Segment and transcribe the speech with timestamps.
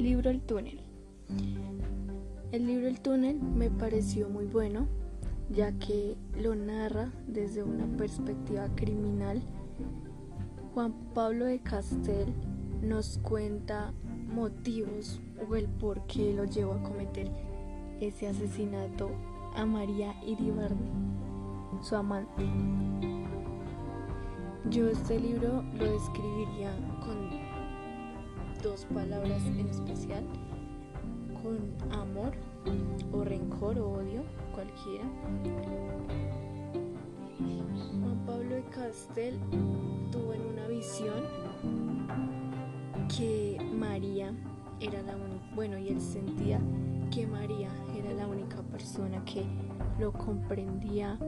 [0.00, 0.80] Libro El túnel.
[2.52, 4.88] El libro El túnel me pareció muy bueno
[5.50, 9.42] ya que lo narra desde una perspectiva criminal.
[10.72, 12.32] Juan Pablo de Castel
[12.80, 13.92] nos cuenta
[14.32, 17.30] motivos o el por qué lo llevó a cometer
[18.00, 19.10] ese asesinato
[19.54, 20.88] a María Iribarne,
[21.82, 22.48] su amante.
[24.70, 26.70] Yo este libro lo describiría
[27.04, 27.59] con
[28.62, 30.22] dos palabras en especial,
[31.42, 31.58] con
[31.98, 32.32] amor
[33.12, 35.04] o rencor o odio, cualquiera.
[38.02, 39.38] Juan Pablo de Castel
[40.12, 41.24] tuvo en una visión
[43.16, 44.34] que María
[44.80, 46.60] era la única, bueno, y él sentía
[47.10, 49.44] que María era la única persona que
[49.98, 51.18] lo comprendía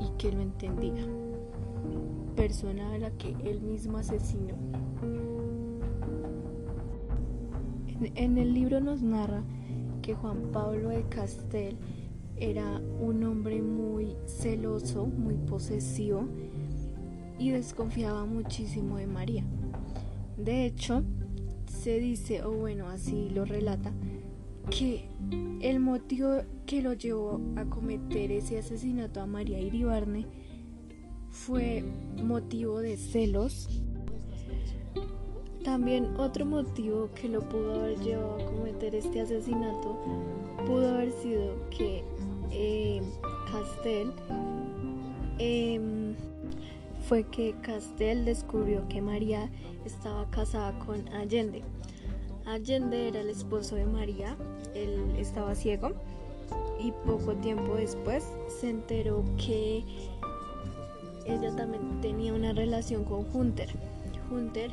[0.00, 1.06] y que lo entendía.
[2.36, 4.54] Persona a la que él mismo asesinó.
[8.14, 9.42] En, el libro nos narra
[10.02, 11.76] que Juan Pablo de Castel
[12.36, 16.28] era un hombre muy celoso, muy posesivo
[17.38, 19.44] y desconfiaba muchísimo de María.
[20.36, 21.02] De hecho,
[21.66, 23.92] se dice, o bueno, así lo relata,
[24.70, 25.08] que
[25.60, 30.26] el motivo que lo llevó a cometer ese asesinato a María Iribarne
[31.30, 31.84] fue
[32.22, 33.68] motivo de celos.
[35.64, 39.98] También otro motivo que lo pudo haber llevado a cometer este asesinato
[40.66, 42.04] pudo haber sido que
[42.50, 43.02] eh,
[43.50, 44.12] Castel
[45.38, 46.14] em,
[47.08, 49.50] fue que Castel descubrió que María
[49.86, 51.62] estaba casada con Allende.
[52.44, 54.36] Allende era el esposo de María,
[54.74, 55.92] él estaba ciego
[56.78, 58.24] y poco tiempo después
[58.60, 59.82] se enteró que
[61.26, 63.70] ella también tenía una relación con Hunter.
[64.30, 64.70] Hunter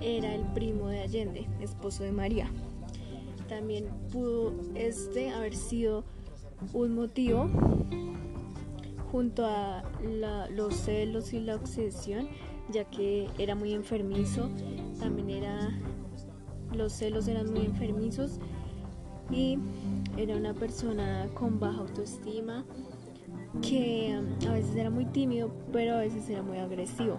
[0.00, 2.50] era el primo de Allende, esposo de María.
[3.48, 6.04] También pudo este haber sido
[6.72, 7.48] un motivo
[9.10, 9.82] junto a
[10.50, 12.28] los celos y la obsesión,
[12.70, 14.50] ya que era muy enfermizo,
[14.98, 15.70] también era
[16.74, 18.38] los celos eran muy enfermizos
[19.30, 19.58] y
[20.16, 22.64] era una persona con baja autoestima
[23.62, 27.18] que um, a veces era muy tímido, pero a veces era muy agresivo.